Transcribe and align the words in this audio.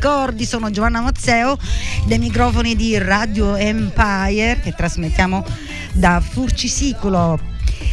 ricordi 0.00 0.46
sono 0.46 0.70
Giovanna 0.70 1.02
Mozzeo 1.02 1.58
dei 2.06 2.18
microfoni 2.18 2.74
di 2.74 2.96
Radio 2.96 3.54
Empire 3.54 4.58
che 4.62 4.72
trasmettiamo 4.72 5.44
da 5.92 6.22
Furcisicolo. 6.26 7.38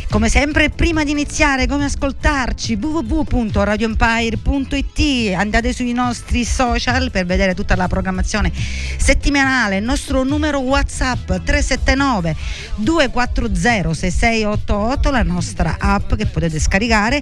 Come 0.09 0.29
sempre, 0.29 0.69
prima 0.69 1.03
di 1.03 1.11
iniziare, 1.11 1.67
come 1.67 1.83
ascoltarci, 1.83 2.79
www.radioempire.it, 2.81 5.35
andate 5.35 5.73
sui 5.73 5.91
nostri 5.91 6.45
social 6.45 7.11
per 7.11 7.25
vedere 7.25 7.53
tutta 7.53 7.75
la 7.75 7.89
programmazione 7.89 8.53
settimanale, 8.53 9.75
il 9.75 9.83
nostro 9.83 10.23
numero 10.23 10.59
WhatsApp 10.59 11.29
379 11.43 12.37
240 12.75 13.93
6688, 13.93 15.11
la 15.11 15.23
nostra 15.23 15.75
app 15.77 16.13
che 16.13 16.27
potete 16.27 16.57
scaricare 16.57 17.21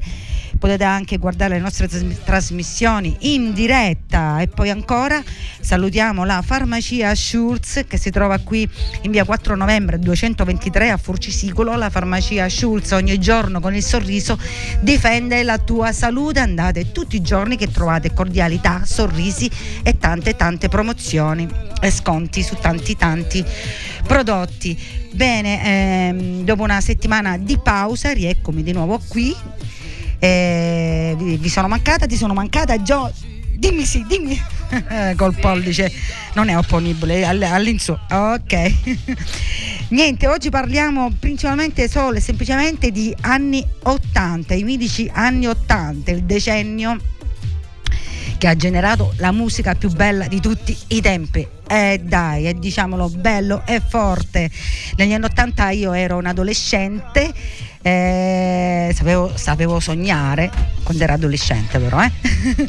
potete 0.66 0.84
anche 0.84 1.18
guardare 1.18 1.54
le 1.54 1.60
nostre 1.60 1.88
trasmissioni 2.24 3.16
in 3.20 3.54
diretta. 3.54 4.42
E 4.42 4.48
poi 4.48 4.72
ancora 4.72 5.22
salutiamo 5.60 6.26
la 6.26 6.42
farmacia 6.42 7.14
Schulz 7.14 7.84
che 7.88 7.98
si 7.98 8.10
trova 8.10 8.40
qui 8.40 8.68
in 9.02 9.12
via 9.12 9.26
4 9.26 9.56
novembre 9.56 10.00
223 10.00 10.90
a 10.90 10.98
Furcisicolo 10.98 11.76
la 11.76 11.92
farmacia 11.92 12.50
Schulz 12.50 12.94
ogni 12.94 13.20
giorno 13.20 13.60
con 13.60 13.76
il 13.76 13.84
sorriso 13.84 14.40
difende 14.80 15.44
la 15.44 15.60
tua 15.60 15.92
salute. 15.92 16.40
Andate 16.40 16.92
tutti 16.92 17.16
i 17.16 17.22
giorni 17.22 17.58
che 17.58 17.70
trovate 17.70 18.12
cordialità 18.12 18.86
sorrisi 18.86 19.48
e 19.84 20.00
tante 20.00 20.36
tante 20.36 20.68
promozioni 20.68 21.48
e 21.80 21.92
sconti 21.92 22.42
su 22.42 22.56
tanti 22.60 22.96
tanti 22.96 23.46
prodotti. 24.08 25.04
Bene 25.12 25.64
ehm, 25.64 26.44
dopo 26.44 26.64
una 26.64 26.82
settimana 26.82 27.38
di 27.38 27.60
pausa 27.60 28.12
rieccomi 28.14 28.64
di 28.64 28.72
nuovo 28.72 29.00
qui 29.08 29.36
eh, 30.20 31.16
vi, 31.18 31.38
vi, 31.38 31.50
sono 31.50 31.68
mancata, 31.68 32.06
ti 32.06 32.16
sono 32.16 32.34
mancata, 32.34 32.82
Gio, 32.82 33.12
dimmi 33.58 33.86
sì, 33.86 34.06
dimmi. 34.08 34.40
Col 35.16 35.36
pollice 35.36 35.92
non 36.34 36.50
è 36.50 36.58
opponibile 36.58 37.26
all'insù. 37.26 37.98
Ok. 38.10 38.74
Niente, 39.90 40.28
oggi 40.28 40.50
parliamo 40.50 41.12
principalmente 41.20 41.88
solo 41.88 42.18
e 42.18 42.22
semplicemente 42.22 42.92
di 42.92 43.16
anni 43.22 43.66
80, 43.84 44.54
i 44.56 44.64
mitici 44.64 45.10
anni 45.14 45.48
80, 45.48 46.12
il 46.12 46.24
decennio 46.24 46.98
che 48.38 48.48
ha 48.48 48.56
generato 48.56 49.14
la 49.18 49.32
musica 49.32 49.76
più 49.76 49.90
bella 49.90 50.28
di 50.28 50.40
tutti 50.40 50.78
i 50.88 51.02
tempi. 51.02 51.48
Eh 51.68 52.02
dai, 52.04 52.48
eh, 52.48 52.54
diciamolo 52.54 53.10
bello 53.10 53.64
e 53.66 53.82
forte. 53.88 54.50
Negli 54.98 55.14
anni 55.14 55.26
80 55.26 55.70
io 55.72 55.94
ero 55.94 56.18
un 56.18 56.26
adolescente 56.26 57.34
eh, 57.88 58.92
sapevo, 58.96 59.32
sapevo, 59.36 59.80
sognare 59.80 60.50
quando 60.82 61.04
ero 61.04 61.14
adolescente 61.14 61.78
però 61.78 62.02
eh? 62.02 62.12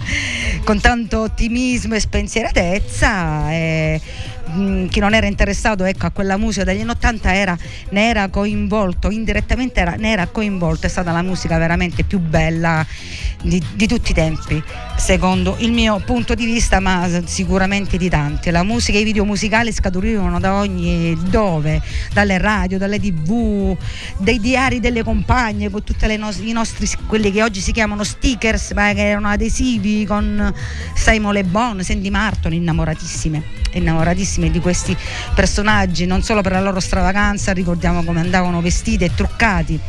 con 0.62 0.78
tanto 0.78 1.22
ottimismo 1.22 1.94
e 1.94 2.00
spensieratezza 2.00 3.50
eh, 3.50 4.00
mh, 4.46 4.86
chi 4.86 5.00
non 5.00 5.14
era 5.14 5.26
interessato 5.26 5.84
ecco, 5.84 6.06
a 6.06 6.10
quella 6.10 6.36
musica 6.36 6.64
degli 6.64 6.80
anni 6.80 6.90
80 6.90 7.34
era, 7.34 7.58
ne 7.90 8.08
era 8.08 8.28
coinvolto 8.28 9.10
indirettamente 9.10 9.80
era, 9.80 9.94
ne 9.96 10.12
era 10.12 10.26
coinvolto 10.26 10.86
è 10.86 10.88
stata 10.88 11.12
la 11.12 11.22
musica 11.22 11.58
veramente 11.58 12.04
più 12.04 12.18
bella 12.18 12.84
di, 13.42 13.62
di, 13.74 13.86
tutti 13.86 14.10
i 14.10 14.14
tempi 14.14 14.62
secondo 14.96 15.56
il 15.58 15.72
mio 15.72 16.00
punto 16.04 16.34
di 16.34 16.44
vista 16.44 16.80
ma 16.80 17.08
sicuramente 17.24 17.96
di 17.96 18.08
tanti. 18.08 18.50
La 18.50 18.62
musica 18.62 18.98
e 18.98 19.02
i 19.02 19.04
video 19.04 19.24
musicali 19.24 19.72
scaturivano 19.72 20.40
da 20.40 20.54
ogni 20.54 21.16
dove? 21.28 21.80
Dalle 22.12 22.38
radio 22.38 22.78
dalle 22.78 22.98
tv 22.98 23.76
dei 24.18 24.40
diari 24.40 24.80
delle 24.80 25.02
compagne 25.02 25.70
con 25.70 25.84
tutti 25.84 26.16
no- 26.16 26.30
i 26.40 26.52
nostri 26.52 26.88
quelli 27.06 27.30
che 27.30 27.42
oggi 27.42 27.60
si 27.60 27.72
chiamano 27.72 28.04
stickers 28.04 28.72
ma 28.72 28.92
che 28.92 29.08
erano 29.08 29.28
adesivi 29.28 30.04
con 30.06 30.52
Simon 30.94 31.32
Le 31.32 31.44
Bon, 31.44 31.82
Sandy 31.82 32.10
Martin 32.10 32.52
innamoratissime 32.52 33.42
innamoratissime 33.72 34.35
di 34.36 34.60
questi 34.60 34.96
personaggi 35.34 36.06
non 36.06 36.22
solo 36.22 36.42
per 36.42 36.52
la 36.52 36.60
loro 36.60 36.80
stravaganza 36.80 37.52
ricordiamo 37.52 38.04
come 38.04 38.20
andavano 38.20 38.60
vestiti 38.60 39.04
e 39.04 39.14
truccati 39.14 39.80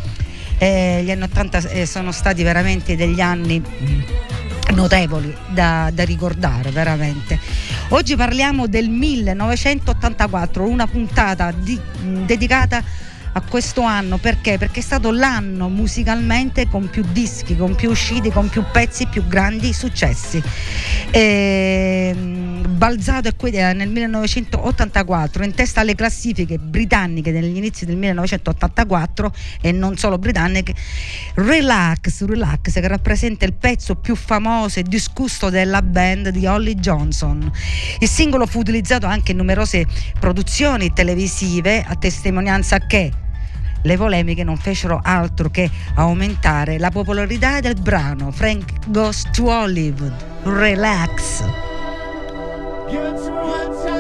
eh, 0.57 1.01
gli 1.03 1.11
anni 1.11 1.23
80 1.23 1.57
eh, 1.69 1.85
sono 1.85 2.11
stati 2.11 2.43
veramente 2.43 2.95
degli 2.95 3.21
anni 3.21 3.61
notevoli 4.73 5.33
da, 5.49 5.89
da, 5.93 6.03
ricordare 6.03 6.71
veramente. 6.71 7.39
Oggi 7.89 8.15
parliamo 8.15 8.67
del 8.67 8.89
1984, 8.89 10.67
una 10.67 10.87
puntata 10.87 11.51
di, 11.51 11.79
dedicata 12.25 12.83
a 13.33 13.41
questo 13.41 13.81
anno 13.83 14.17
perché? 14.17 14.57
Perché 14.57 14.79
è 14.79 14.83
stato 14.83 15.11
l'anno 15.11 15.69
musicalmente 15.69 16.67
con 16.67 16.89
più 16.89 17.03
dischi, 17.11 17.55
con 17.55 17.75
più 17.75 17.91
usciti, 17.91 18.31
con 18.31 18.49
più 18.49 18.63
pezzi, 18.71 19.05
più 19.05 19.27
grandi 19.27 19.73
successi. 19.73 20.41
E, 21.11 22.13
ehm, 22.15 22.46
balzato 22.61 23.29
nel 23.73 23.89
1984 23.89 25.43
in 25.43 25.53
testa 25.53 25.81
alle 25.81 25.95
classifiche 25.95 26.57
britanniche 26.57 27.31
negli 27.31 27.55
inizi 27.55 27.85
del 27.85 27.95
1984 27.95 29.33
e 29.61 29.71
non 29.71 29.97
solo 29.97 30.17
britanniche 30.17 30.73
Relax, 31.35 32.25
Relax 32.25 32.73
che 32.73 32.87
rappresenta 32.87 33.45
il 33.45 33.53
pezzo 33.53 33.95
più 33.95 34.15
famoso 34.15 34.79
e 34.79 34.83
discusso 34.83 35.49
della 35.49 35.81
band 35.81 36.29
di 36.29 36.45
Holly 36.45 36.75
Johnson. 36.75 37.51
Il 37.99 38.07
singolo 38.07 38.45
fu 38.45 38.59
utilizzato 38.59 39.05
anche 39.05 39.31
in 39.31 39.37
numerose 39.37 39.85
produzioni 40.19 40.93
televisive 40.93 41.83
a 41.87 41.95
testimonianza 41.95 42.79
che 42.79 43.11
le 43.83 43.95
polemiche 43.95 44.43
non 44.43 44.57
fecero 44.57 44.99
altro 45.01 45.49
che 45.49 45.69
aumentare 45.95 46.77
la 46.77 46.89
popolarità 46.89 47.59
del 47.59 47.75
brano. 47.79 48.31
Frank 48.31 48.87
Goes 48.87 49.23
to 49.31 49.49
Hollywood. 49.49 50.13
Relax 50.43 51.76
Get 52.89 53.19
some 53.19 53.96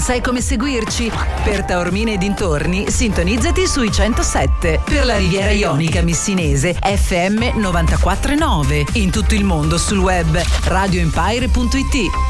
Non 0.00 0.08
sai 0.08 0.22
come 0.22 0.40
seguirci? 0.40 1.12
Per 1.44 1.66
Taormine 1.66 2.14
e 2.14 2.16
dintorni, 2.16 2.90
sintonizzati 2.90 3.66
sui 3.66 3.92
107. 3.92 4.80
Per 4.82 5.04
la 5.04 5.18
Riviera 5.18 5.50
Ionica 5.50 6.00
Missinese, 6.00 6.72
FM 6.72 7.58
949. 7.58 8.86
In 8.94 9.10
tutto 9.10 9.34
il 9.34 9.44
mondo 9.44 9.76
sul 9.76 9.98
web 9.98 10.42
radioempire.it. 10.64 12.29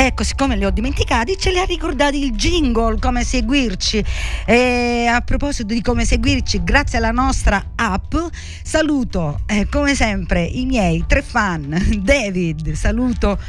Ecco, 0.00 0.22
siccome 0.22 0.54
li 0.54 0.64
ho 0.64 0.70
dimenticati, 0.70 1.36
ce 1.36 1.50
li 1.50 1.58
ha 1.58 1.64
ricordati 1.64 2.22
il 2.22 2.30
jingle, 2.30 3.00
come 3.00 3.24
seguirci. 3.24 4.04
E 4.46 5.06
a 5.12 5.20
proposito 5.22 5.74
di 5.74 5.82
come 5.82 6.04
seguirci, 6.04 6.62
grazie 6.62 6.98
alla 6.98 7.10
nostra 7.10 7.72
app, 7.74 8.14
saluto 8.62 9.40
eh, 9.46 9.66
come 9.68 9.96
sempre 9.96 10.44
i 10.44 10.66
miei 10.66 11.02
tre 11.04 11.20
fan, 11.20 11.76
David, 11.98 12.74
saluto 12.74 13.40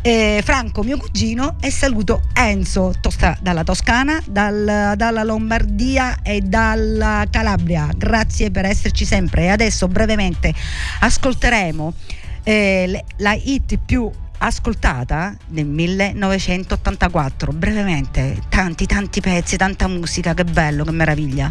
eh, 0.00 0.40
Franco, 0.42 0.82
mio 0.82 0.96
cugino, 0.96 1.58
e 1.60 1.70
saluto 1.70 2.22
Enzo 2.32 2.94
tosta, 2.98 3.36
dalla 3.42 3.62
Toscana, 3.62 4.22
dal, 4.26 4.94
dalla 4.96 5.22
Lombardia 5.22 6.22
e 6.22 6.40
dalla 6.40 7.26
Calabria. 7.28 7.90
Grazie 7.94 8.50
per 8.50 8.64
esserci 8.64 9.04
sempre. 9.04 9.42
E 9.42 9.48
adesso 9.48 9.86
brevemente 9.86 10.54
ascolteremo 11.00 11.92
eh, 12.42 13.04
la 13.18 13.34
hit 13.34 13.78
più 13.84 14.10
ascoltata 14.42 15.34
nel 15.48 15.66
1984, 15.66 17.52
brevemente, 17.52 18.40
tanti 18.48 18.86
tanti 18.86 19.20
pezzi, 19.20 19.56
tanta 19.56 19.86
musica, 19.86 20.34
che 20.34 20.44
bello, 20.44 20.84
che 20.84 20.92
meraviglia. 20.92 21.50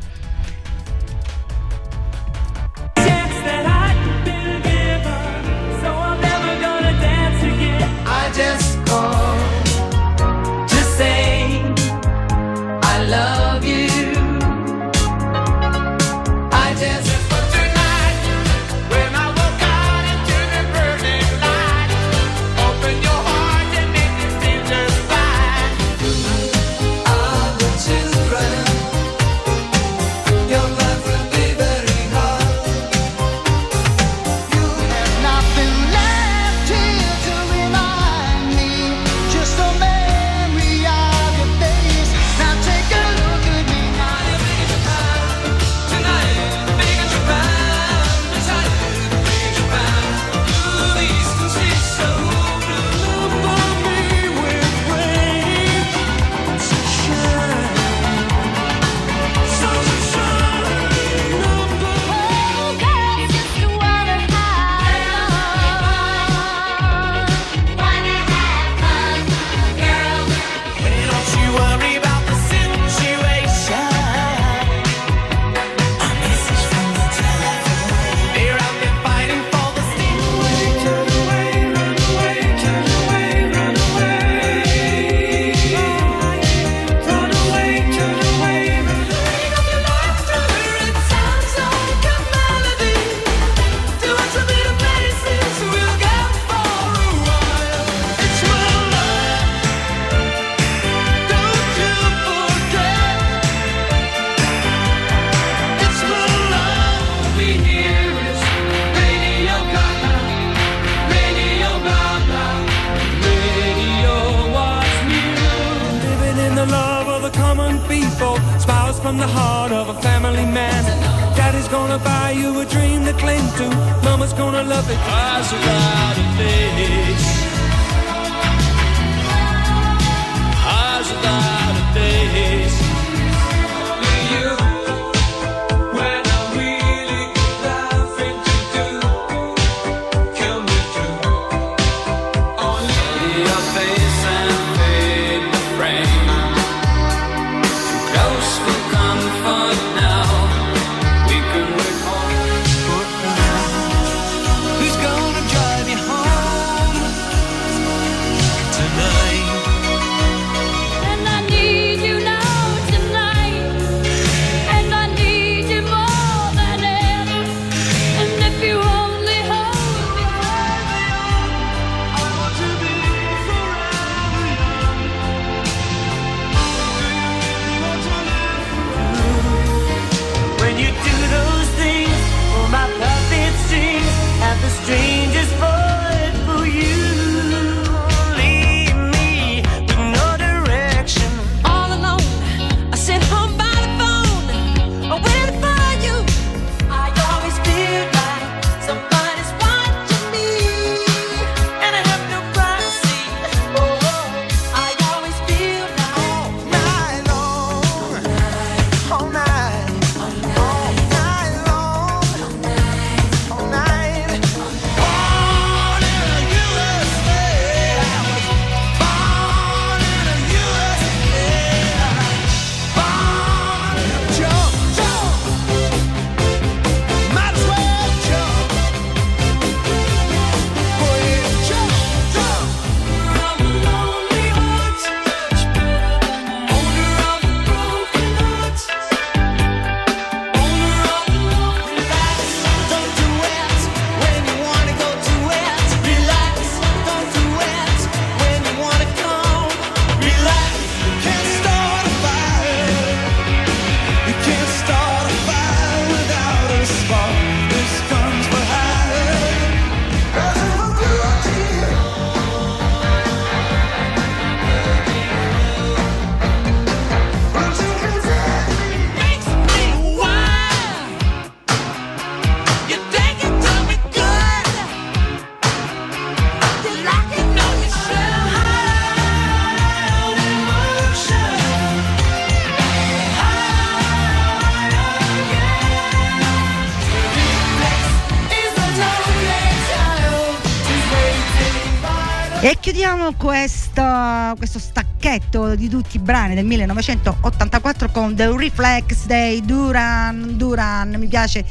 Stacchetto 295.40 295.76
di 295.76 295.88
tutti 295.88 296.18
i 296.18 296.19
brani 296.19 296.54
del 296.54 296.66
1984 296.66 298.10
con 298.12 298.36
The 298.36 298.56
Reflex 298.56 299.26
dei 299.26 299.62
Duran 299.62 300.58
Duran. 300.58 301.16
Mi 301.18 301.28
piace 301.28 301.66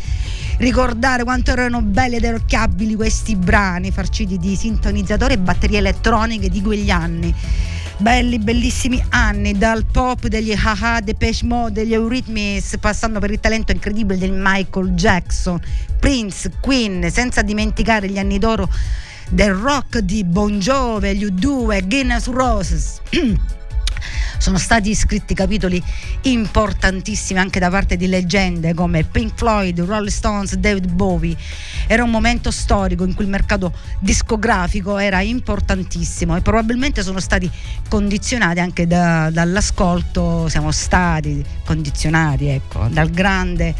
ricordare 0.59 1.23
quanto 1.23 1.51
erano 1.51 1.83
belli 1.83 2.17
ed 2.17 2.25
orecchiabili 2.25 2.95
questi 2.95 3.37
brani, 3.37 3.91
farciti 3.91 4.39
di 4.39 4.57
sintonizzatori 4.57 5.35
e 5.35 5.39
batterie 5.39 5.79
elettroniche 5.79 6.49
di 6.49 6.63
quegli 6.63 6.91
anni. 6.91 7.35
Belli, 7.99 8.39
bellissimi 8.39 9.03
anni, 9.11 9.59
dal 9.59 9.85
pop 9.85 10.29
degli 10.29 10.53
Haha, 10.53 11.01
Depeche 11.01 11.45
Mode, 11.45 11.83
degli 11.83 11.93
Eurythmics, 11.93 12.77
passando 12.79 13.19
per 13.19 13.33
il 13.33 13.41
talento 13.41 13.73
incredibile 13.73 14.19
di 14.19 14.31
Michael 14.33 14.91
Jackson, 14.91 15.61
Prince, 15.99 16.53
Queen, 16.61 17.11
senza 17.11 17.43
dimenticare 17.43 18.09
gli 18.09 18.19
anni 18.19 18.39
d'oro 18.39 18.69
del 19.29 19.53
rock 19.53 19.99
di 19.99 20.25
Bon 20.25 20.59
Jovi, 20.59 21.17
gli 21.17 21.25
U2, 21.25 21.87
Guinness 21.87 22.27
Roses. 22.27 23.01
sono 24.39 24.57
stati 24.57 24.95
scritti 24.95 25.35
capitoli 25.35 25.83
importantissimi 26.23 27.41
anche 27.41 27.59
da 27.59 27.69
parte 27.69 27.97
di 27.97 28.07
leggende 28.07 28.73
come 28.73 29.03
Pink 29.03 29.33
Floyd, 29.35 29.81
Rolling 29.81 30.09
Stones, 30.09 30.55
David 30.55 30.91
Bowie. 30.91 31.37
Era 31.87 32.05
un 32.05 32.11
momento 32.11 32.51
storico 32.51 33.05
in 33.05 33.15
cui 33.15 33.25
il 33.25 33.31
mercato 33.31 33.73
discografico 33.99 34.97
era 34.99 35.21
importantissimo 35.21 36.37
e 36.37 36.41
probabilmente 36.41 37.03
sono 37.03 37.21
stati 37.21 37.51
condizionati 37.89 38.61
anche 38.61 38.87
da, 38.87 39.31
dall'ascolto, 39.31 40.49
siamo 40.49 40.71
stati 40.71 41.45
condizionati 41.65 42.47
ecco, 42.47 42.87
dal 42.91 43.11
grande 43.11 43.75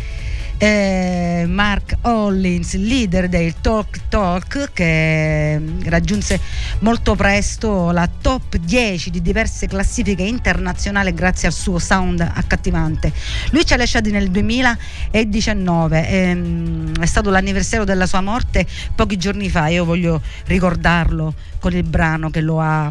eh, 0.59 1.45
Mark 1.49 1.97
Hollins, 2.03 2.75
leader 2.75 3.29
del 3.29 3.55
Talk 3.61 4.09
Talk, 4.09 4.71
che 4.73 5.61
raggiunse 5.85 6.41
molto 6.81 7.15
presto 7.15 7.91
la 7.93 8.09
top 8.21 8.57
10 8.57 9.11
di 9.11 9.23
diverse 9.23 9.67
classifiche 9.67 10.25
internazionali 10.25 11.15
grazie 11.15 11.49
al 11.49 11.55
suo 11.55 11.79
sound 11.79 12.21
accattivante. 12.21 13.13
Lui 13.51 13.65
ci 13.65 13.73
ha 13.73 13.77
lasciati 13.77 14.11
nel 14.11 14.31
2019, 14.31 16.09
ehm, 16.09 17.01
è 17.01 17.07
stato 17.07 17.31
l'anniversario 17.31 17.85
della 17.85 18.07
sua 18.07 18.21
morte 18.21 18.67
pochi 18.95 19.17
giorni 19.17 19.49
fa, 19.49 19.69
io 19.69 19.85
voglio 19.85 20.21
ricordarlo 20.47 21.35
con 21.61 21.73
il 21.73 21.85
brano 21.85 22.31
che 22.31 22.41
lo 22.41 22.61
ha 22.61 22.91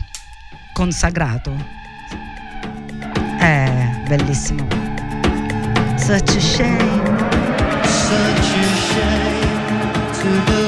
consacrato. 0.73 1.75
È 3.39 4.01
bellissimo. 4.07 4.67
Such 5.97 6.35
a 6.35 6.39
shame. 6.39 7.26
Such 8.09 8.49
a 8.55 8.67
shame 8.87 10.13
to 10.13 10.45
believe 10.45 10.66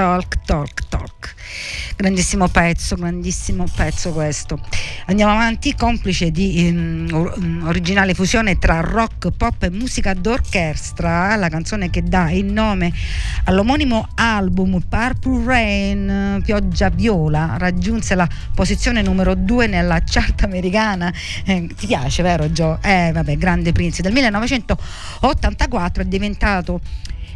talk, 0.00 0.38
talk, 0.46 0.88
talk. 0.88 1.34
Grandissimo 1.94 2.48
pezzo, 2.48 2.96
grandissimo 2.96 3.66
pezzo 3.76 4.12
questo. 4.12 4.58
Andiamo 5.04 5.32
avanti, 5.32 5.74
complice 5.74 6.30
di 6.30 6.72
um, 6.74 7.64
originale 7.66 8.14
fusione 8.14 8.58
tra 8.58 8.80
rock, 8.80 9.30
pop 9.30 9.62
e 9.62 9.68
musica 9.68 10.14
d'orchestra, 10.14 11.36
la 11.36 11.50
canzone 11.50 11.90
che 11.90 12.02
dà 12.02 12.30
il 12.30 12.46
nome 12.46 12.90
all'omonimo 13.44 14.08
album 14.14 14.80
Purple 14.88 15.44
Rain, 15.44 16.40
Pioggia 16.46 16.88
Viola, 16.88 17.56
raggiunse 17.58 18.14
la 18.14 18.26
posizione 18.54 19.02
numero 19.02 19.34
2 19.34 19.66
nella 19.66 20.00
chart 20.02 20.44
americana. 20.44 21.12
Eh, 21.44 21.68
ti 21.76 21.86
piace, 21.86 22.22
vero 22.22 22.48
Joe? 22.48 22.78
Eh, 22.80 23.10
vabbè, 23.12 23.36
grande 23.36 23.72
Prince. 23.72 24.00
Del 24.00 24.14
1984 24.14 26.02
è 26.02 26.06
diventato 26.06 26.80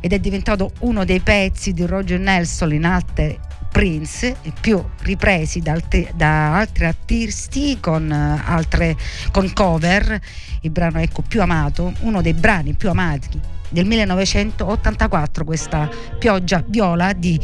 ed 0.05 0.13
è 0.13 0.19
diventato 0.19 0.71
uno 0.81 1.07
dei 1.07 1.21
pezzi 1.21 1.73
di 1.73 1.87
Roger 1.87 2.21
Nelson 2.21 2.75
in 2.75 2.85
altre 2.85 3.39
Prince, 3.73 4.37
più 4.61 4.85
ripresi 5.01 5.61
da, 5.61 5.73
altri, 5.73 6.07
da 6.15 6.59
altri 6.59 6.85
artisti 6.85 7.79
con, 7.81 8.11
uh, 8.11 8.39
altre, 8.45 8.99
con 9.33 9.51
cover, 9.55 10.21
il 10.61 10.71
brano 10.71 11.01
ecco, 11.01 11.23
più 11.27 11.41
amato, 11.41 11.95
uno 12.01 12.21
dei 12.21 12.35
brani 12.35 12.75
più 12.75 12.91
amati 12.91 13.41
del 13.71 13.87
1984, 13.87 15.43
questa 15.43 15.89
pioggia 16.19 16.63
viola 16.69 17.15
di 17.15 17.41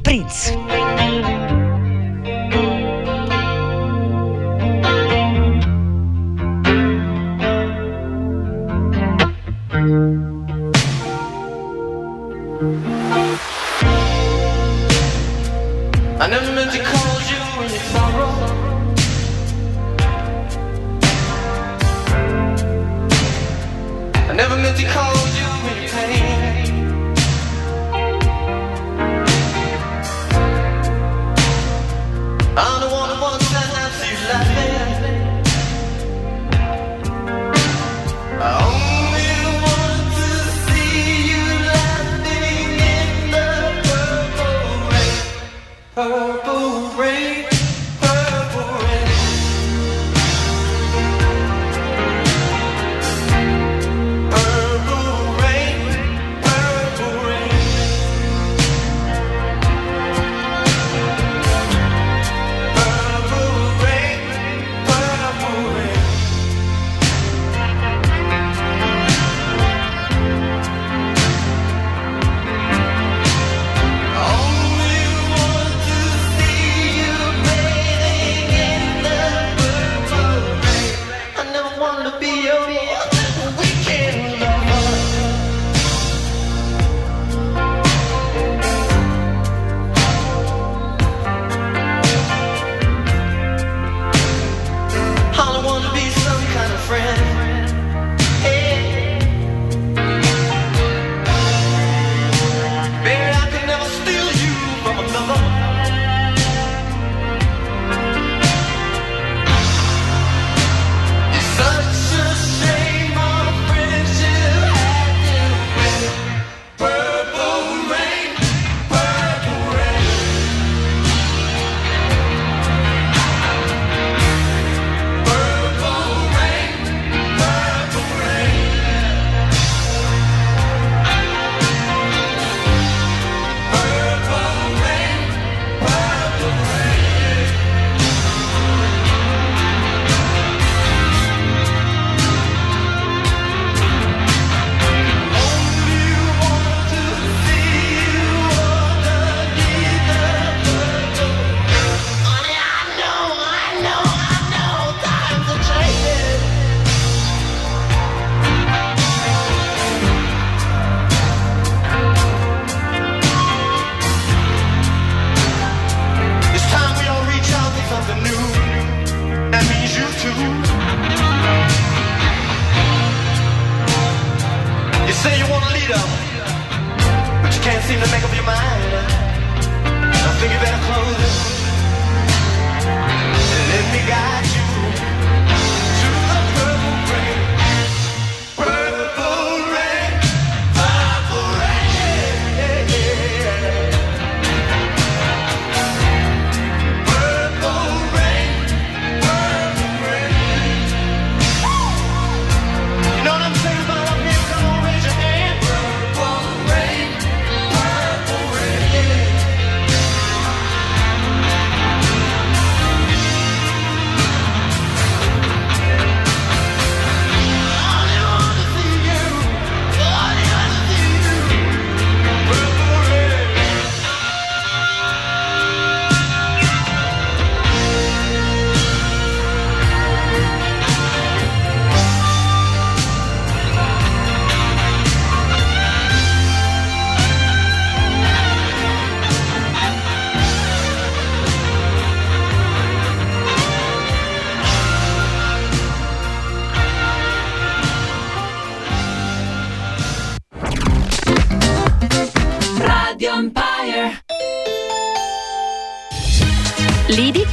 Prince. 0.00 0.54
I 12.58 12.58
never 16.30 16.52
meant 16.54 16.72
to 16.72 16.78
cause 16.82 17.30
you 17.30 17.36
any 17.60 17.78
sorrow. 17.92 18.32
I 24.14 24.32
never 24.34 24.56
meant 24.56 24.78
to 24.78 24.86
cause 24.86 25.25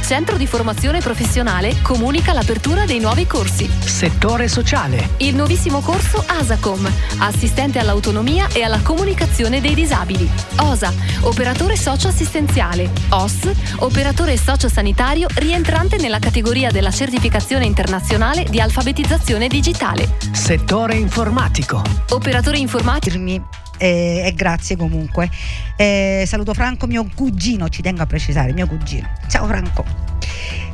Centro 0.04 0.36
di 0.36 0.46
Formazione 0.46 1.00
Professionale, 1.00 1.80
comunica 1.80 2.34
l'apertura 2.34 2.84
dei 2.84 3.00
nuovi 3.00 3.26
corsi. 3.26 3.66
Settore 3.66 4.48
sociale. 4.48 5.14
Il 5.16 5.34
nuovissimo 5.34 5.80
corso 5.80 6.22
ASACOM, 6.26 6.86
assistente 7.20 7.78
all'autonomia 7.78 8.48
e 8.52 8.62
alla 8.62 8.80
comunicazione 8.82 9.62
dei 9.62 9.74
disabili. 9.74 10.28
OSA, 10.58 10.92
operatore 11.22 11.78
socioassistenziale. 11.78 12.90
OS, 13.08 13.50
operatore 13.78 14.36
sociosanitario 14.36 15.26
rientrante 15.36 15.96
nella 15.96 16.18
categoria 16.18 16.70
della 16.70 16.90
certificazione 16.90 17.64
internazionale 17.64 18.44
di 18.44 18.60
alfabetizzazione 18.60 19.48
digitale. 19.48 20.18
Settore 20.32 20.96
informatico. 20.96 21.82
Operatore 22.10 22.58
informatico. 22.58 23.63
Dirmi 23.74 23.78
eh, 23.78 24.26
e 24.26 24.32
grazie 24.34 24.76
comunque. 24.76 25.28
Eh, 25.76 26.24
saluto 26.26 26.54
Franco, 26.54 26.86
mio 26.86 27.06
cugino, 27.14 27.68
ci 27.68 27.82
tengo 27.82 28.02
a 28.02 28.06
precisare, 28.06 28.52
mio 28.52 28.66
cugino. 28.66 29.08
Ciao 29.28 29.46
Franco. 29.46 30.03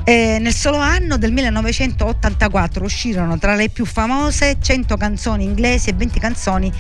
Eh, 0.04 0.38
nel 0.40 0.54
solo 0.54 0.78
anno 0.78 1.18
del 1.18 1.30
1984 1.30 2.84
uscirono 2.84 3.38
tra 3.38 3.54
le 3.54 3.68
più 3.68 3.84
famose 3.84 4.56
100 4.60 4.96
canzoni 4.96 5.44
inglesi 5.44 5.90
e 5.90 5.92
20 5.92 6.18
canzoni 6.18 6.72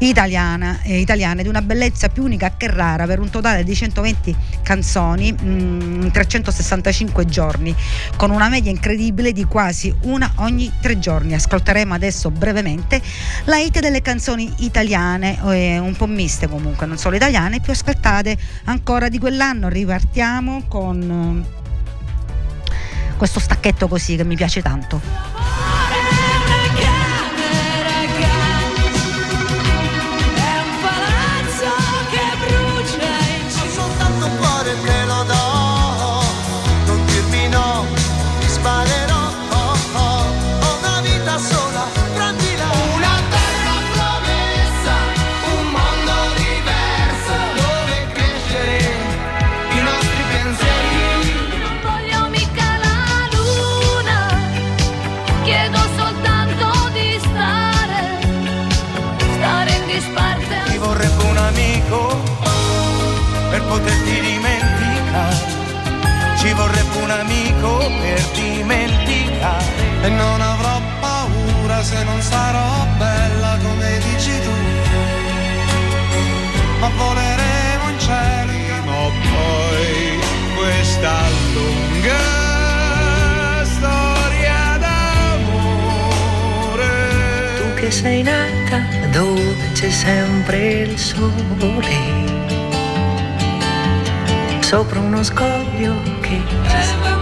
italiana- 0.00 0.80
eh, 0.82 0.98
italiane 0.98 1.42
di 1.42 1.48
una 1.48 1.62
bellezza 1.62 2.08
più 2.08 2.24
unica 2.24 2.56
che 2.56 2.66
rara 2.66 3.06
per 3.06 3.20
un 3.20 3.30
totale 3.30 3.64
di 3.64 3.74
120 3.74 4.36
canzoni 4.62 5.32
mm, 5.32 6.02
in 6.02 6.10
365 6.10 7.24
giorni 7.24 7.74
con 8.16 8.30
una 8.30 8.48
media 8.48 8.70
incredibile 8.70 9.32
di 9.32 9.44
quasi 9.44 9.94
una 10.02 10.30
ogni 10.36 10.70
tre 10.80 10.98
giorni. 10.98 11.34
Ascolteremo 11.34 11.94
adesso 11.94 12.30
brevemente 12.30 13.00
la 13.44 13.56
hit 13.58 13.80
delle 13.80 14.02
canzoni 14.02 14.52
italiane, 14.58 15.38
eh, 15.52 15.78
un 15.78 15.94
po' 15.96 16.06
miste 16.06 16.48
comunque, 16.48 16.86
non 16.86 16.98
solo 16.98 17.16
italiane, 17.16 17.60
più 17.60 17.72
ascoltate 17.72 18.36
ancora 18.64 19.08
di 19.08 19.18
quell'anno. 19.18 19.68
Ripartiamo 19.68 20.64
con 20.68 21.62
questo 23.16 23.40
stacchetto 23.40 23.88
così 23.88 24.16
che 24.16 24.24
mi 24.24 24.36
piace 24.36 24.62
tanto. 24.62 25.73
Sole, 91.14 91.88
sopra 94.60 95.00
uno 95.00 95.22
scoglio 95.22 95.94
che 96.20 97.13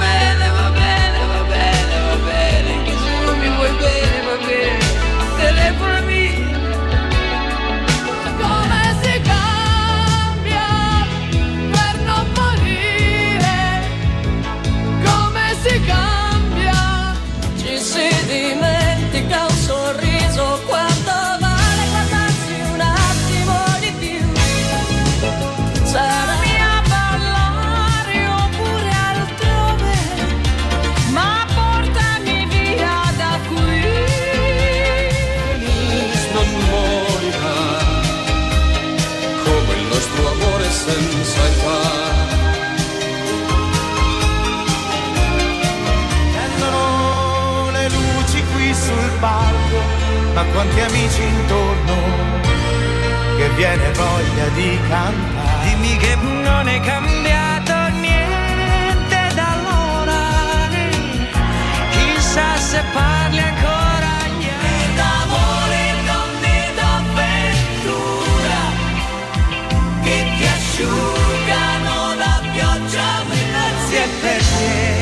senza 40.85 41.41
età. 41.47 41.81
Tendono 46.35 47.71
le 47.71 47.89
luci 47.89 48.43
qui 48.53 48.75
sul 48.75 49.11
palco, 49.21 49.81
ma 50.35 50.43
quanti 50.53 50.81
amici 50.81 51.23
intorno 51.23 51.97
che 53.37 53.49
viene 53.51 53.93
voglia 53.93 54.47
di 54.55 54.79
cantare. 54.89 55.69
Dimmi 55.69 55.97
che 55.99 56.17
non 56.17 56.69
è 56.69 56.81
cambiato 56.81 57.75
niente 58.01 59.21
da 59.35 59.53
allora, 59.53 60.21
chissà 61.91 62.57
se 62.57 62.83
parli 62.93 63.39
ancora 63.39 63.82
asciugano 70.83 72.15
la 72.17 72.41
pioggia 72.53 73.23
Grazie 73.29 74.09
perché 74.21 75.02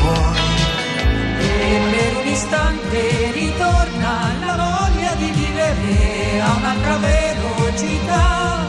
puoi 0.00 0.36
e 1.38 1.80
per 1.90 2.16
un 2.16 2.26
istante 2.26 3.30
ritorna 3.32 4.32
la 4.44 4.54
voglia 4.56 5.14
di 5.14 5.30
vivere 5.30 6.40
a 6.40 6.54
un'altra 6.56 6.96
velocità. 6.96 8.64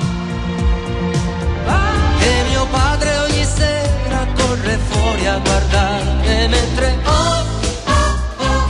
E 2.19 2.43
mio 2.49 2.65
padre 2.67 3.17
ogni 3.19 3.43
sera 3.45 4.25
corre 4.35 4.77
fuori 4.89 5.27
a 5.27 5.37
guardare 5.37 6.47
mentre 6.47 6.97
oh, 7.05 7.45
oh, 7.85 8.17
oh. 8.37 8.67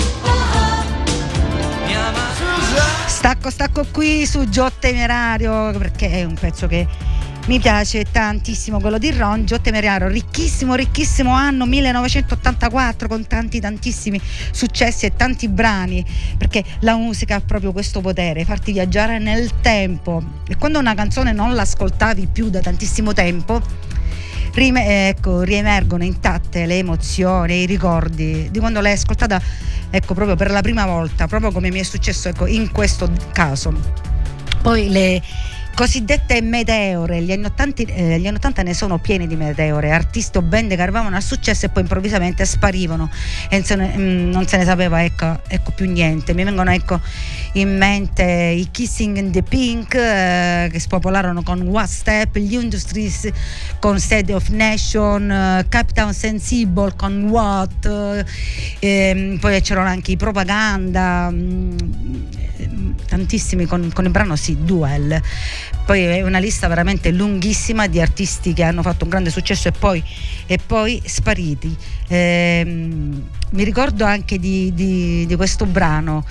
Stacco, 3.05 3.49
stacco 3.49 3.85
qui 3.91 4.25
su 4.25 4.47
Gio 4.47 4.71
Temerario 4.79 5.71
perché 5.77 6.09
è 6.09 6.23
un 6.23 6.35
pezzo 6.35 6.67
che 6.67 6.87
mi 7.47 7.59
piace 7.59 8.03
tantissimo 8.03 8.81
quello 8.81 8.97
di 8.97 9.09
Ron, 9.11 9.45
Gio 9.45 9.61
Temerario, 9.61 10.09
ricchissimo, 10.09 10.75
ricchissimo 10.75 11.31
anno 11.31 11.65
1984 11.65 13.07
con 13.07 13.25
tanti 13.25 13.61
tantissimi 13.61 14.19
successi 14.51 15.05
e 15.05 15.15
tanti 15.15 15.47
brani, 15.47 16.05
perché 16.37 16.61
la 16.81 16.95
musica 16.97 17.35
ha 17.35 17.41
proprio 17.41 17.71
questo 17.71 18.01
potere, 18.01 18.43
farti 18.43 18.73
viaggiare 18.73 19.17
nel 19.19 19.61
tempo 19.61 20.21
e 20.45 20.57
quando 20.57 20.79
una 20.79 20.93
canzone 20.93 21.31
non 21.31 21.55
l'ascoltavi 21.55 22.27
più 22.27 22.49
da 22.49 22.59
tantissimo 22.59 23.13
tempo, 23.13 23.61
rime- 24.53 25.07
ecco, 25.07 25.41
riemergono 25.41 26.03
intatte 26.03 26.65
le 26.65 26.79
emozioni, 26.79 27.61
i 27.61 27.65
ricordi 27.65 28.49
di 28.51 28.59
quando 28.59 28.81
l'hai 28.81 28.93
ascoltata 28.93 29.41
ecco 29.89 30.13
proprio 30.13 30.35
per 30.35 30.51
la 30.51 30.59
prima 30.61 30.85
volta, 30.85 31.27
proprio 31.27 31.53
come 31.53 31.71
mi 31.71 31.79
è 31.79 31.83
successo 31.83 32.27
ecco, 32.27 32.45
in 32.45 32.71
questo 32.71 33.09
caso. 33.31 33.73
Poi 34.61 34.89
le 34.89 35.21
cosiddette 35.77 36.41
meteore, 36.41 37.21
gli 37.21 37.31
anni, 37.31 37.45
80, 37.45 37.83
eh, 37.83 38.19
gli 38.19 38.25
anni 38.25 38.37
80 38.37 38.63
ne 38.63 38.73
sono 38.73 38.97
pieni 38.97 39.27
di 39.27 39.35
meteore, 39.35 39.91
artisti 39.91 40.39
o 40.39 40.41
band 40.41 40.73
che 40.73 40.81
arrivavano 40.81 41.15
a 41.15 41.21
successo 41.21 41.67
e 41.67 41.69
poi 41.69 41.83
improvvisamente 41.83 42.45
sparivano 42.45 43.11
e 43.47 43.63
ne, 43.75 43.93
mm, 43.95 44.31
non 44.31 44.47
se 44.47 44.57
ne 44.57 44.65
sapeva 44.65 45.03
ecco, 45.03 45.39
ecco 45.47 45.69
più 45.75 45.87
niente. 45.87 46.33
Mi 46.33 46.43
vengono 46.43 46.71
ecco 46.71 46.99
in 47.53 47.77
mente 47.77 48.23
i 48.23 48.69
Kissing 48.71 49.17
in 49.17 49.31
the 49.31 49.43
Pink 49.43 49.93
eh, 49.93 50.67
che 50.71 50.79
spopolarono 50.79 51.43
con 51.43 51.61
What 51.61 51.87
Step, 51.87 52.39
gli 52.39 52.55
Industries 52.55 53.29
con 53.77 53.99
State 53.99 54.33
of 54.33 54.47
Nation, 54.49 55.29
eh, 55.29 55.65
Capitan 55.69 56.11
Sensible 56.11 56.95
con 56.95 57.25
What, 57.25 57.85
eh, 57.85 58.25
ehm, 58.79 59.37
poi 59.37 59.61
c'erano 59.61 59.89
anche 59.89 60.09
i 60.09 60.17
Propaganda, 60.17 61.29
mm, 61.31 61.77
ehm, 62.57 62.95
tantissimi 63.07 63.65
con, 63.65 63.91
con 63.93 64.05
il 64.05 64.11
brano 64.11 64.35
sì, 64.35 64.57
Duel. 64.63 65.21
Poi 65.85 66.03
è 66.03 66.21
una 66.21 66.39
lista 66.39 66.67
veramente 66.67 67.11
lunghissima 67.11 67.87
di 67.87 68.01
artisti 68.01 68.53
che 68.53 68.63
hanno 68.63 68.81
fatto 68.81 69.03
un 69.03 69.09
grande 69.09 69.29
successo 69.29 69.67
e 69.67 69.71
poi, 69.71 70.03
e 70.45 70.57
poi 70.63 71.01
spariti. 71.05 71.75
Ehm, 72.07 73.23
mi 73.51 73.63
ricordo 73.63 74.05
anche 74.05 74.37
di, 74.39 74.73
di- 74.73 75.25
di 75.25 75.35
questo 75.35 75.65
brano 75.65 76.25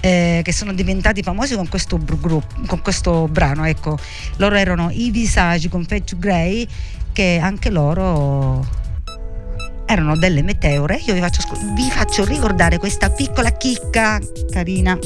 eh, 0.00 0.40
che 0.42 0.52
sono 0.52 0.72
diventati 0.72 1.22
famosi 1.22 1.54
con 1.54 1.68
questo, 1.68 1.98
gruppo, 1.98 2.46
con 2.66 2.82
questo 2.82 3.28
brano. 3.28 3.64
Ecco, 3.64 3.96
loro 4.36 4.56
erano 4.56 4.90
i 4.92 5.10
Visagi 5.10 5.68
con 5.68 5.84
Fetch 5.84 6.16
Gray 6.18 6.66
che 7.12 7.38
anche 7.40 7.70
loro 7.70 8.66
erano 9.86 10.16
delle 10.16 10.42
meteore. 10.42 11.00
Io 11.06 11.14
vi 11.14 11.20
faccio, 11.20 11.42
vi 11.74 11.88
faccio 11.90 12.24
ricordare 12.24 12.78
questa 12.78 13.10
piccola 13.10 13.50
chicca 13.52 14.18
carina. 14.50 14.98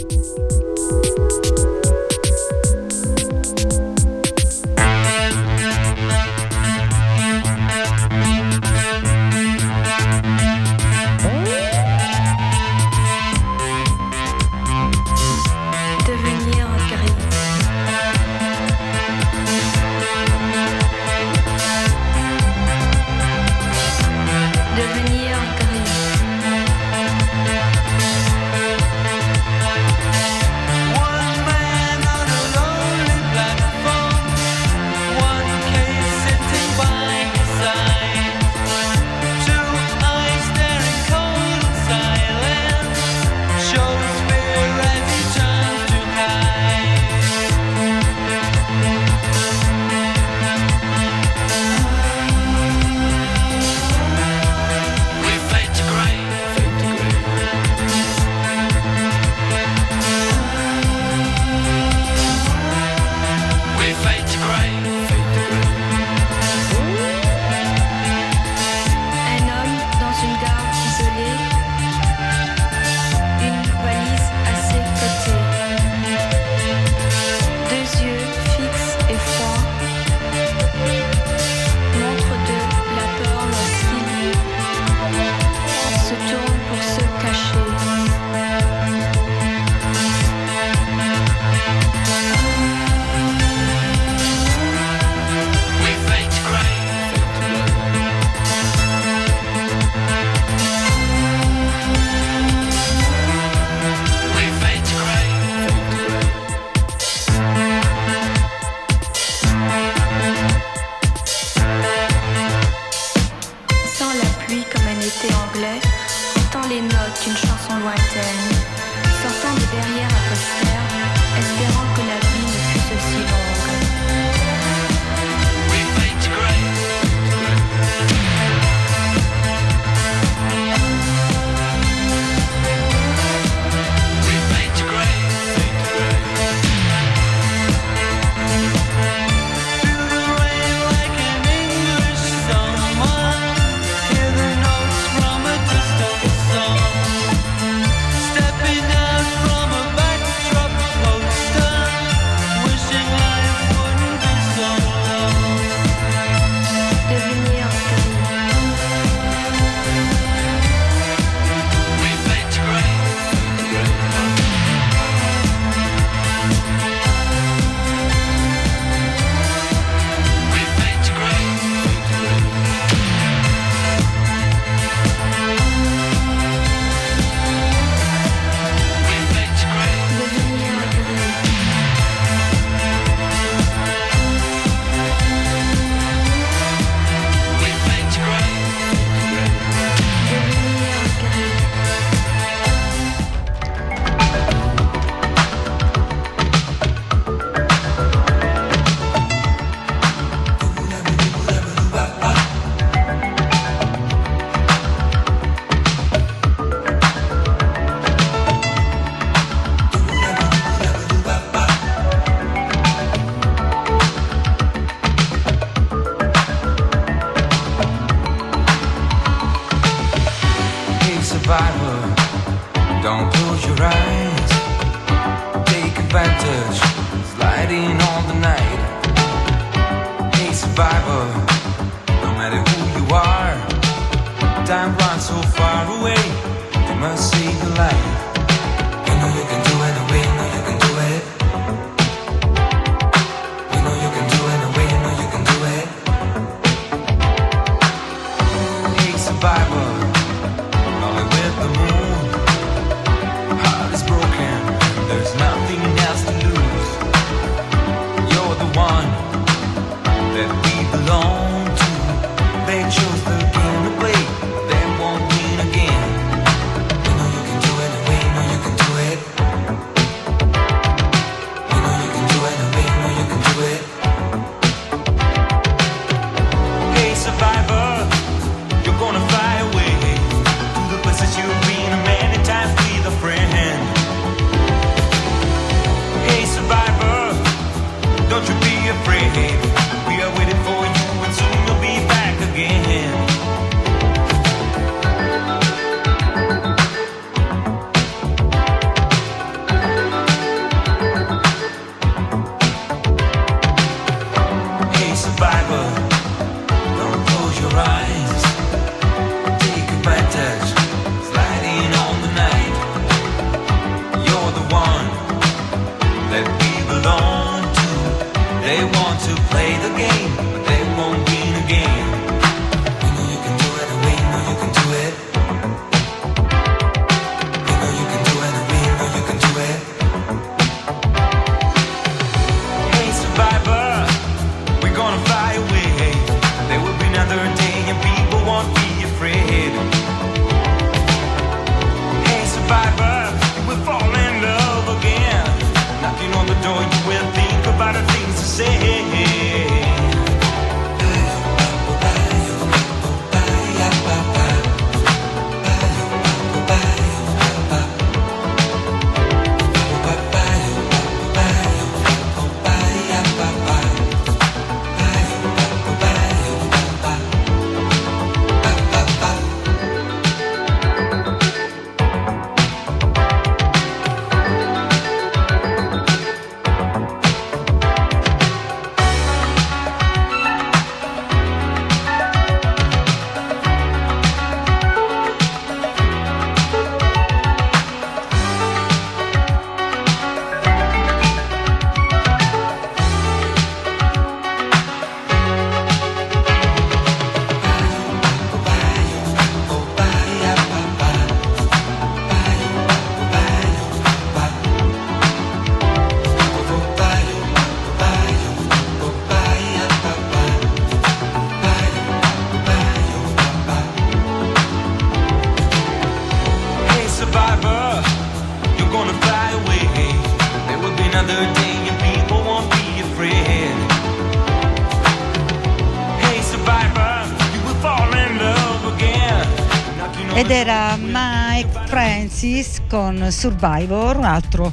Francis 432.36 432.82
con 432.86 433.32
Survivor, 433.32 434.22
altro, 434.22 434.70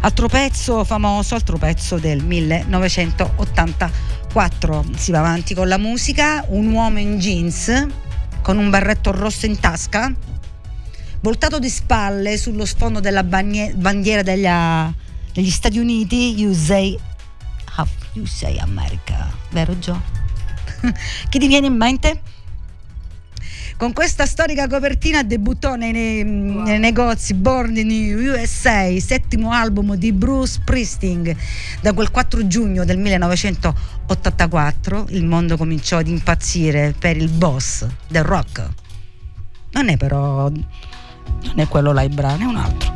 altro 0.00 0.28
pezzo 0.28 0.84
famoso, 0.84 1.34
altro 1.34 1.56
pezzo 1.56 1.96
del 1.96 2.22
1984. 2.22 4.84
Si 4.94 5.12
va 5.12 5.20
avanti 5.20 5.54
con 5.54 5.66
la 5.66 5.78
musica, 5.78 6.44
un 6.48 6.70
uomo 6.70 6.98
in 6.98 7.18
jeans 7.18 7.86
con 8.42 8.58
un 8.58 8.68
barretto 8.68 9.12
rosso 9.12 9.46
in 9.46 9.58
tasca, 9.58 10.12
voltato 11.20 11.58
di 11.58 11.70
spalle 11.70 12.36
sullo 12.36 12.66
sfondo 12.66 13.00
della 13.00 13.24
bandiera 13.24 14.20
degli, 14.20 14.46
degli 15.32 15.50
Stati 15.50 15.78
Uniti, 15.78 16.44
USA, 16.44 16.82
USA 18.12 18.52
America, 18.58 19.26
vero 19.52 19.74
Joe? 19.76 20.02
Chi 21.30 21.38
ti 21.38 21.46
viene 21.46 21.68
in 21.68 21.76
mente? 21.76 22.25
Con 23.76 23.92
questa 23.92 24.24
storica 24.24 24.66
copertina 24.68 25.22
debuttò 25.22 25.74
nei, 25.74 25.92
nei- 25.92 26.24
nei 26.24 26.78
negozi 26.78 27.34
Born 27.34 27.76
in 27.76 28.16
USA, 28.16 28.88
settimo 28.98 29.52
album 29.52 29.96
di 29.96 30.12
Bruce 30.12 30.52
Springsteen. 30.52 31.36
Da 31.82 31.92
quel 31.92 32.10
4 32.10 32.46
giugno 32.46 32.86
del 32.86 32.96
1984 32.96 35.08
il 35.10 35.26
mondo 35.26 35.58
cominciò 35.58 35.98
ad 35.98 36.08
impazzire 36.08 36.94
per 36.98 37.18
il 37.18 37.28
boss 37.28 37.86
del 38.08 38.24
rock. 38.24 38.66
Non 39.72 39.90
è 39.90 39.98
però, 39.98 40.48
non 40.48 40.66
è 41.56 41.68
quello 41.68 41.92
là 41.92 42.00
il 42.00 42.14
brano, 42.14 42.44
è 42.44 42.46
un 42.46 42.56
altro. 42.56 42.95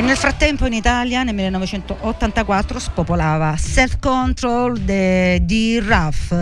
E 0.00 0.02
nel 0.02 0.16
frattempo 0.16 0.64
in 0.64 0.72
Italia 0.72 1.22
nel 1.24 1.34
1984 1.34 2.78
spopolava 2.78 3.54
Self 3.58 3.98
Control 3.98 4.78
di 4.78 5.78
Ruff. 5.78 6.32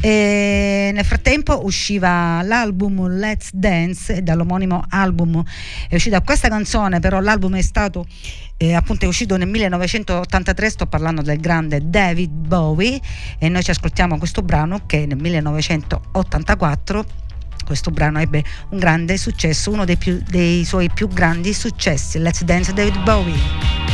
E 0.00 0.90
nel 0.94 1.04
frattempo 1.04 1.66
usciva 1.66 2.40
l'album 2.40 3.06
Let's 3.06 3.50
Dance 3.52 4.22
dall'omonimo 4.22 4.82
album 4.88 5.44
è 5.90 5.94
uscita 5.94 6.22
questa 6.22 6.48
canzone, 6.48 6.98
però 6.98 7.20
l'album 7.20 7.56
è 7.56 7.60
stato 7.60 8.06
eh, 8.56 8.72
appunto 8.72 9.04
è 9.04 9.08
uscito 9.08 9.36
nel 9.36 9.48
1983, 9.48 10.70
sto 10.70 10.86
parlando 10.86 11.20
del 11.20 11.38
grande 11.38 11.90
David 11.90 12.30
Bowie 12.30 12.98
e 13.38 13.50
noi 13.50 13.62
ci 13.62 13.72
ascoltiamo 13.72 14.16
questo 14.16 14.40
brano 14.40 14.86
che 14.86 15.04
nel 15.04 15.18
1984 15.18 17.25
questo 17.66 17.90
brano 17.90 18.20
ebbe 18.20 18.42
un 18.70 18.78
grande 18.78 19.18
successo, 19.18 19.70
uno 19.70 19.84
dei, 19.84 19.96
più- 19.96 20.22
dei 20.26 20.64
suoi 20.64 20.88
più 20.88 21.08
grandi 21.08 21.52
successi, 21.52 22.18
Let's 22.18 22.44
Dance 22.44 22.72
David 22.72 23.02
Bowie. 23.02 23.85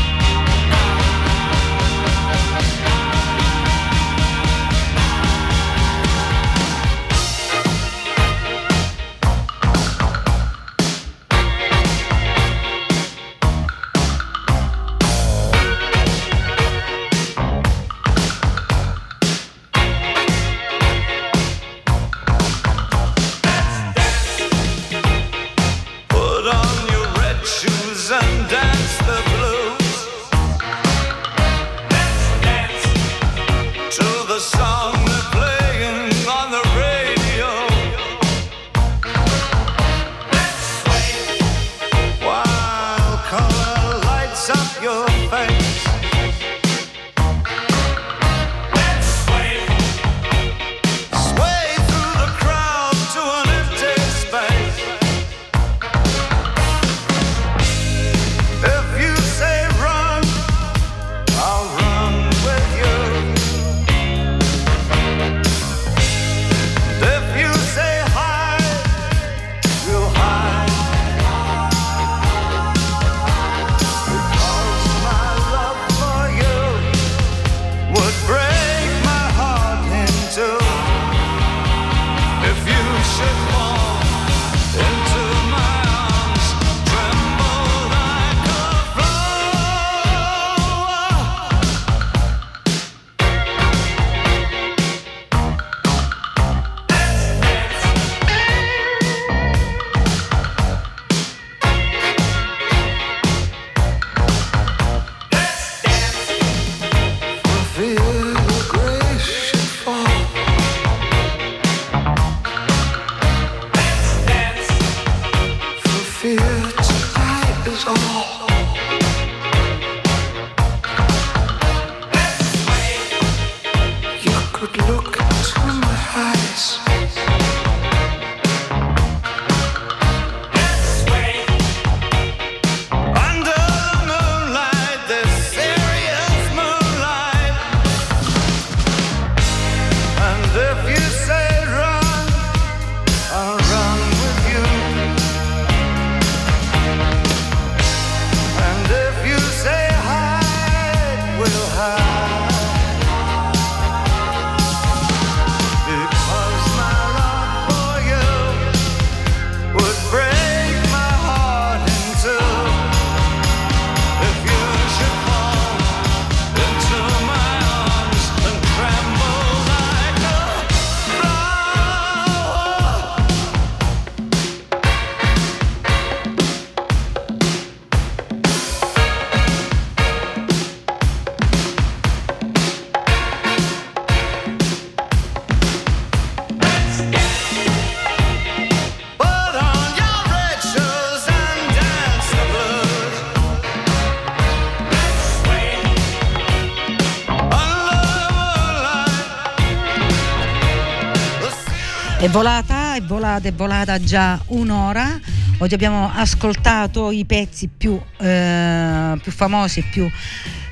Volata, 202.33 202.95
è 202.95 203.03
volata, 203.03 203.49
è 203.49 203.53
volata 203.53 204.01
già 204.01 204.41
un'ora. 204.47 205.21
Oggi 205.59 205.75
abbiamo 205.75 206.11
ascoltato 206.15 207.11
i 207.11 207.27
pezzi 207.27 207.69
più, 207.69 208.01
eh, 208.19 209.19
più 209.23 209.31
famosi 209.31 209.81
e 209.81 209.85
più 209.91 210.11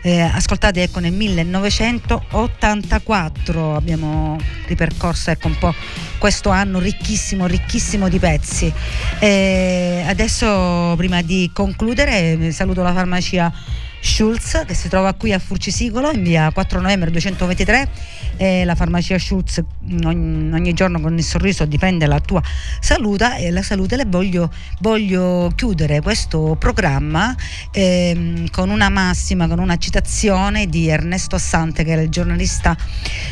eh, 0.01 0.21
ascoltati 0.21 0.81
ecco, 0.81 1.01
nel 1.01 1.13
1984. 1.13 3.77
Abbiamo 3.77 4.39
ripercorso 4.69 5.33
ecco, 5.33 5.49
un 5.49 5.59
po' 5.59 5.75
questo 6.17 6.49
anno 6.49 6.79
ricchissimo, 6.79 7.45
ricchissimo 7.47 8.09
di 8.09 8.19
pezzi. 8.19 8.73
E 9.19 10.03
adesso, 10.07 10.95
prima 10.97 11.21
di 11.21 11.51
concludere, 11.53 12.51
saluto 12.53 12.83
la 12.83 12.95
farmacia 12.95 13.53
Schulz 14.01 14.65
che 14.67 14.75
si 14.75 14.89
trova 14.89 15.13
qui 15.13 15.33
a 15.33 15.39
Furcisicolo 15.39 16.11
in 16.11 16.23
via 16.23 16.51
4 16.51 16.81
novembre 16.81 17.11
223 17.11 17.89
e 18.37 18.65
la 18.65 18.75
farmacia 18.75 19.19
Schulz 19.19 19.63
ogni, 20.05 20.53
ogni 20.53 20.73
giorno 20.73 21.01
con 21.01 21.17
il 21.17 21.23
sorriso 21.23 21.67
difende 21.67 22.07
la 22.07 22.19
tua 22.19 22.43
salute 22.81 23.39
e 23.39 23.51
la 23.51 23.63
salute 23.63 23.97
le 23.97 24.07
voglio, 24.07 24.51
voglio 24.81 25.53
chiudere 25.55 26.01
questo 26.01 26.57
programma 26.59 27.35
ehm, 27.73 28.49
con 28.51 28.71
una 28.71 28.89
massima 28.89 29.47
con 29.47 29.59
una 29.59 29.77
citazione 29.77 30.67
di 30.67 30.89
Ernesto 30.89 31.37
Assante 31.37 31.85
che 31.85 31.91
era 31.91 32.01
il 32.01 32.09
giornalista 32.09 32.77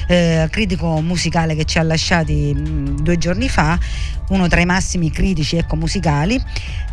eh, 0.07 0.49
critico 0.51 1.01
musicale 1.01 1.55
che 1.55 1.64
ci 1.64 1.79
ha 1.79 1.83
lasciati 1.83 2.53
mh, 2.55 3.01
due 3.01 3.16
giorni 3.16 3.49
fa 3.49 3.79
uno 4.29 4.47
tra 4.49 4.61
i 4.61 4.66
massimi 4.66 5.11
critici 5.11 5.57
ecco, 5.57 5.77
musicali. 5.77 6.39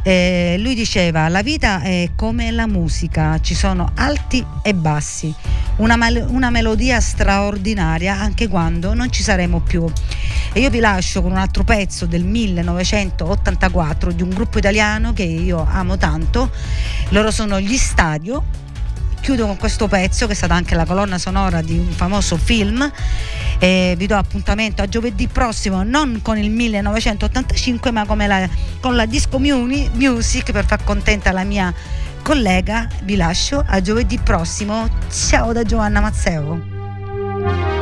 Eh, 0.04 0.56
lui 0.60 0.76
diceva 0.76 1.28
la 1.30 1.42
vita 1.42 1.82
è 1.82 2.12
come 2.16 2.52
la 2.52 2.68
musica 2.68 3.40
ci 3.40 3.56
sono 3.56 3.65
sono 3.66 3.90
alti 3.96 4.46
e 4.62 4.76
bassi, 4.76 5.34
una, 5.78 5.96
mel- 5.96 6.28
una 6.30 6.52
melodia 6.52 7.00
straordinaria 7.02 8.14
anche 8.16 8.48
quando 8.48 8.94
non 8.94 9.12
ci 9.12 9.24
saremo 9.24 9.60
più. 9.60 9.92
E 10.54 10.60
io 10.60 10.70
vi 10.70 10.78
lascio 10.78 11.24
con 11.24 11.32
un 11.32 11.38
altro 11.38 11.64
pezzo 11.64 12.06
del 12.06 12.26
1984 12.26 14.12
di 14.12 14.22
un 14.22 14.30
gruppo 14.30 14.60
italiano 14.60 15.14
che 15.14 15.24
io 15.24 15.66
amo 15.68 15.98
tanto, 15.98 16.52
loro 17.10 17.32
sono 17.32 17.60
gli 17.60 17.76
Stadio. 17.76 18.44
Chiudo 19.20 19.48
con 19.48 19.58
questo 19.58 19.88
pezzo 19.88 20.28
che 20.28 20.34
è 20.34 20.36
stata 20.36 20.54
anche 20.54 20.76
la 20.76 20.86
colonna 20.86 21.18
sonora 21.18 21.64
di 21.64 21.76
un 21.76 21.90
famoso 21.90 22.38
film. 22.38 22.88
E 23.58 23.96
vi 23.98 24.06
do 24.06 24.16
appuntamento 24.16 24.84
a 24.84 24.88
giovedì 24.88 25.28
prossimo 25.28 25.82
non 25.82 26.20
con 26.22 26.38
il 26.38 26.52
1985 26.52 27.90
ma 27.90 28.06
la- 28.28 28.48
con 28.80 28.96
la 28.96 29.08
disco 29.08 29.40
music 29.40 30.52
per 30.52 30.66
far 30.66 30.84
contenta 30.84 31.32
la 31.32 31.44
mia 31.44 31.74
collega 32.26 32.88
vi 33.04 33.18
lascio 33.18 33.64
a 33.64 33.80
giovedì 33.82 34.18
prossimo. 34.18 34.90
Ciao 35.12 35.54
da 35.54 35.62
Giovanna 35.62 36.00
Mazzeo. 36.00 37.75